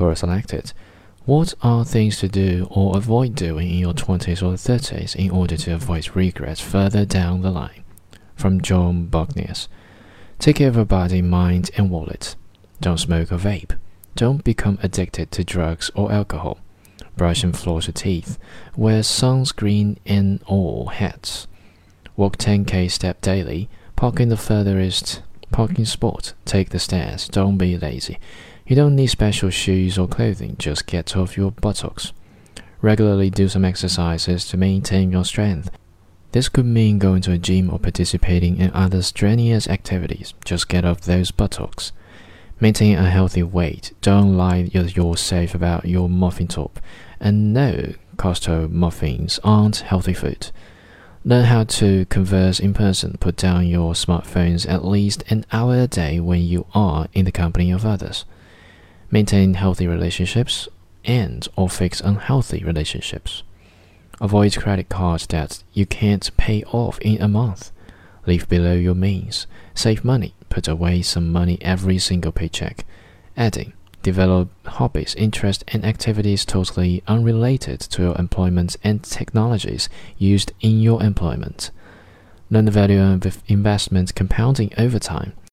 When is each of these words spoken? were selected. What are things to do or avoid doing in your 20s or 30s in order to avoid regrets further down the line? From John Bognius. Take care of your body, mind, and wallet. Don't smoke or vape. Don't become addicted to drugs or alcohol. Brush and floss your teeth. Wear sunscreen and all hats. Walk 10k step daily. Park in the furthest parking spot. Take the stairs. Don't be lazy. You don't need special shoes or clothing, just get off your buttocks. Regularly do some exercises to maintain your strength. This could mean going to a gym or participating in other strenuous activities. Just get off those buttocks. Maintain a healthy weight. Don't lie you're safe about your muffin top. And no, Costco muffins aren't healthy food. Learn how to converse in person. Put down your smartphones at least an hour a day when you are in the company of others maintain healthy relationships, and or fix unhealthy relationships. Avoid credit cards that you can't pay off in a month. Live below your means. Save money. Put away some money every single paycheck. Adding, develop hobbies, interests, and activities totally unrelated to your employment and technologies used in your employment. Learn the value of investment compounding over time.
were 0.00 0.14
selected. 0.14 0.72
What 1.26 1.54
are 1.62 1.84
things 1.84 2.18
to 2.18 2.28
do 2.28 2.66
or 2.70 2.96
avoid 2.96 3.34
doing 3.34 3.70
in 3.70 3.78
your 3.78 3.92
20s 3.92 4.42
or 4.42 4.54
30s 4.54 5.14
in 5.14 5.30
order 5.30 5.56
to 5.58 5.74
avoid 5.74 6.16
regrets 6.16 6.60
further 6.60 7.04
down 7.04 7.42
the 7.42 7.50
line? 7.50 7.84
From 8.34 8.60
John 8.60 9.06
Bognius. 9.06 9.68
Take 10.38 10.56
care 10.56 10.68
of 10.68 10.76
your 10.76 10.86
body, 10.86 11.20
mind, 11.20 11.70
and 11.76 11.90
wallet. 11.90 12.34
Don't 12.80 12.98
smoke 12.98 13.30
or 13.30 13.36
vape. 13.36 13.76
Don't 14.16 14.42
become 14.42 14.78
addicted 14.82 15.30
to 15.32 15.44
drugs 15.44 15.90
or 15.94 16.10
alcohol. 16.10 16.58
Brush 17.16 17.44
and 17.44 17.56
floss 17.56 17.86
your 17.86 17.92
teeth. 17.92 18.38
Wear 18.76 19.00
sunscreen 19.02 19.98
and 20.06 20.42
all 20.46 20.86
hats. 20.86 21.46
Walk 22.16 22.38
10k 22.38 22.90
step 22.90 23.20
daily. 23.20 23.68
Park 23.96 24.18
in 24.20 24.30
the 24.30 24.36
furthest 24.36 25.22
parking 25.52 25.84
spot. 25.84 26.32
Take 26.44 26.70
the 26.70 26.78
stairs. 26.78 27.28
Don't 27.28 27.58
be 27.58 27.76
lazy. 27.76 28.18
You 28.70 28.76
don't 28.76 28.94
need 28.94 29.08
special 29.08 29.50
shoes 29.50 29.98
or 29.98 30.06
clothing, 30.06 30.54
just 30.56 30.86
get 30.86 31.16
off 31.16 31.36
your 31.36 31.50
buttocks. 31.50 32.12
Regularly 32.80 33.28
do 33.28 33.48
some 33.48 33.64
exercises 33.64 34.46
to 34.46 34.56
maintain 34.56 35.10
your 35.10 35.24
strength. 35.24 35.72
This 36.30 36.48
could 36.48 36.66
mean 36.66 37.00
going 37.00 37.20
to 37.22 37.32
a 37.32 37.36
gym 37.36 37.68
or 37.68 37.80
participating 37.80 38.58
in 38.58 38.70
other 38.70 39.02
strenuous 39.02 39.66
activities. 39.66 40.34
Just 40.44 40.68
get 40.68 40.84
off 40.84 41.00
those 41.00 41.32
buttocks. 41.32 41.90
Maintain 42.60 42.96
a 42.96 43.10
healthy 43.10 43.42
weight. 43.42 43.92
Don't 44.02 44.36
lie 44.36 44.70
you're 44.72 45.16
safe 45.16 45.52
about 45.52 45.86
your 45.86 46.08
muffin 46.08 46.46
top. 46.46 46.78
And 47.18 47.52
no, 47.52 47.94
Costco 48.18 48.70
muffins 48.70 49.40
aren't 49.42 49.78
healthy 49.78 50.14
food. 50.14 50.52
Learn 51.24 51.46
how 51.46 51.64
to 51.64 52.04
converse 52.04 52.60
in 52.60 52.72
person. 52.72 53.16
Put 53.18 53.34
down 53.34 53.66
your 53.66 53.94
smartphones 53.94 54.64
at 54.70 54.84
least 54.84 55.24
an 55.28 55.44
hour 55.50 55.74
a 55.74 55.88
day 55.88 56.20
when 56.20 56.42
you 56.42 56.66
are 56.72 57.08
in 57.12 57.24
the 57.24 57.32
company 57.32 57.72
of 57.72 57.84
others 57.84 58.24
maintain 59.10 59.54
healthy 59.54 59.86
relationships, 59.86 60.68
and 61.04 61.46
or 61.56 61.68
fix 61.68 62.00
unhealthy 62.00 62.62
relationships. 62.64 63.42
Avoid 64.20 64.56
credit 64.56 64.88
cards 64.88 65.26
that 65.28 65.62
you 65.72 65.86
can't 65.86 66.36
pay 66.36 66.62
off 66.64 66.98
in 67.00 67.20
a 67.22 67.28
month. 67.28 67.72
Live 68.26 68.48
below 68.48 68.74
your 68.74 68.94
means. 68.94 69.46
Save 69.74 70.04
money. 70.04 70.34
Put 70.50 70.68
away 70.68 71.00
some 71.00 71.32
money 71.32 71.58
every 71.62 71.98
single 71.98 72.32
paycheck. 72.32 72.84
Adding, 73.36 73.72
develop 74.02 74.50
hobbies, 74.66 75.14
interests, 75.14 75.64
and 75.68 75.84
activities 75.84 76.44
totally 76.44 77.02
unrelated 77.06 77.80
to 77.80 78.02
your 78.02 78.18
employment 78.18 78.76
and 78.84 79.02
technologies 79.02 79.88
used 80.18 80.52
in 80.60 80.80
your 80.80 81.02
employment. 81.02 81.70
Learn 82.50 82.66
the 82.66 82.70
value 82.72 83.00
of 83.00 83.42
investment 83.46 84.14
compounding 84.14 84.72
over 84.76 84.98
time. 84.98 85.32